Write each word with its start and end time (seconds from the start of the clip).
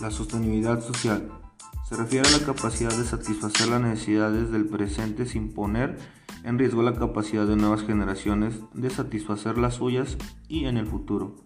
La 0.00 0.10
sostenibilidad 0.10 0.80
social 0.80 1.30
se 1.86 1.94
refiere 1.94 2.26
a 2.26 2.38
la 2.38 2.46
capacidad 2.46 2.90
de 2.90 3.04
satisfacer 3.04 3.68
las 3.68 3.82
necesidades 3.82 4.50
del 4.50 4.64
presente 4.64 5.26
sin 5.26 5.52
poner 5.52 5.98
en 6.42 6.58
riesgo 6.58 6.82
la 6.82 6.94
capacidad 6.94 7.46
de 7.46 7.56
nuevas 7.56 7.82
generaciones 7.82 8.60
de 8.72 8.88
satisfacer 8.88 9.58
las 9.58 9.74
suyas 9.74 10.16
y 10.48 10.64
en 10.64 10.78
el 10.78 10.86
futuro. 10.86 11.36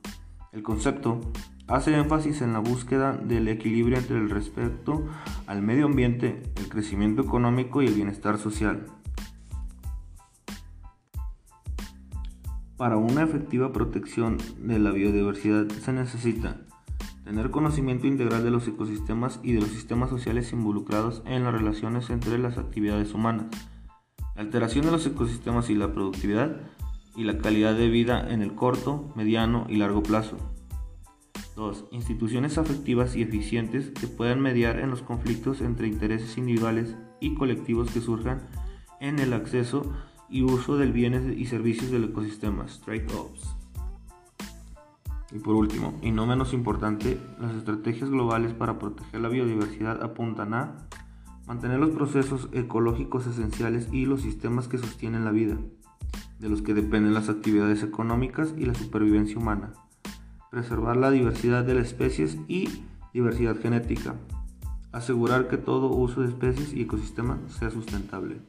El 0.53 0.63
concepto 0.63 1.21
hace 1.67 1.97
énfasis 1.97 2.43
en 2.43 2.53
la 2.53 2.61
búsqueda 2.61 3.17
del 3.17 3.49
equilibrio 3.49 3.99
entre 3.99 4.19
el 4.19 4.31
respeto 4.31 5.05
al 5.49 5.61
medio 5.61 5.87
ambiente, 5.87 6.41
el 6.55 6.69
crecimiento 6.69 7.23
económico 7.23 7.83
y 7.83 7.87
el 7.87 7.95
bienestar 7.95 8.39
social. 8.39 8.87
Para 12.77 12.99
una 12.99 13.25
efectiva 13.25 13.73
protección 13.73 14.39
de 14.59 14.79
la 14.79 14.93
biodiversidad 14.93 15.69
se 15.71 15.93
necesita 15.93 16.61
tener 17.25 17.51
conocimiento 17.51 18.07
integral 18.07 18.45
de 18.45 18.51
los 18.51 18.69
ecosistemas 18.69 19.41
y 19.43 19.53
de 19.53 19.61
los 19.61 19.71
sistemas 19.71 20.11
sociales 20.11 20.53
involucrados 20.53 21.23
en 21.27 21.45
las 21.45 21.55
relaciones 21.55 22.11
entre 22.11 22.39
las 22.39 22.59
actividades 22.59 23.15
humanas, 23.15 23.47
la 24.37 24.43
alteración 24.43 24.85
de 24.85 24.93
los 24.93 25.07
ecosistemas 25.07 25.71
y 25.71 25.75
la 25.75 25.93
productividad 25.93 26.61
y 27.17 27.25
la 27.25 27.39
calidad 27.39 27.75
de 27.75 27.89
vida 27.89 28.33
en 28.33 28.43
el 28.43 28.55
corto, 28.55 29.13
mediano 29.17 29.67
y 29.69 29.77
largo 29.77 30.03
plazo. 30.03 30.37
2. 31.57 31.87
Instituciones 31.93 32.59
afectivas 32.59 33.17
y 33.17 33.23
eficientes 33.23 33.91
que 33.91 34.09
puedan 34.09 34.41
mediar 34.41 34.81
en 34.81 34.91
los 34.91 35.03
conflictos 35.03 35.61
entre 35.61 35.87
intereses 35.87 36.37
individuales 36.37 36.97
y 37.21 37.35
colectivos 37.35 37.91
que 37.91 38.01
surjan 38.01 38.49
en 39.01 39.19
el 39.21 39.33
acceso 39.33 39.93
y 40.29 40.43
uso 40.43 40.77
del 40.77 40.93
bienes 40.93 41.39
y 41.39 41.47
servicios 41.47 41.91
del 41.91 42.05
ecosistema. 42.05 42.67
Y 45.35 45.41
por 45.41 45.57
último, 45.57 45.99
y 46.01 46.13
no 46.13 46.27
menos 46.27 46.53
importante, 46.53 47.19
las 47.41 47.57
estrategias 47.57 48.09
globales 48.09 48.55
para 48.55 48.79
proteger 48.79 49.21
la 49.21 49.29
biodiversidad 49.29 50.01
apuntan 50.01 50.55
a 50.55 50.77
mantener 51.49 51.81
los 51.81 51.91
procesos 51.91 52.49
ecológicos 52.53 53.27
esenciales 53.27 53.89
y 53.91 54.07
los 54.07 54.23
sistemas 54.23 54.69
que 54.69 54.79
sostienen 54.79 55.25
la 55.25 55.33
vida, 55.33 55.59
de 56.39 56.49
los 56.49 56.63
que 56.63 56.73
dependen 56.73 57.15
las 57.15 57.29
actividades 57.29 57.83
económicas 57.83 58.55
y 58.57 58.65
la 58.65 58.75
supervivencia 58.75 59.37
humana, 59.37 59.73
preservar 60.53 60.97
la 60.97 61.11
diversidad 61.11 61.65
de 61.65 61.75
las 61.75 61.89
especies 61.89 62.39
y 62.47 62.69
diversidad 63.13 63.59
genética, 63.59 64.15
asegurar 64.93 65.49
que 65.49 65.57
todo 65.57 65.89
uso 65.89 66.21
de 66.21 66.29
especies 66.29 66.73
y 66.73 66.83
ecosistemas 66.83 67.41
sea 67.59 67.71
sustentable. 67.71 68.41